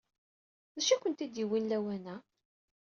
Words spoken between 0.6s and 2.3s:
D acu ay ken-id-yewwen lawan-a?